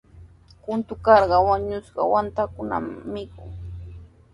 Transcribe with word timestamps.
Kunturqa 0.63 1.13
wañushqa 1.47 2.01
waatakunatami 2.11 2.95
mikun. 3.13 3.51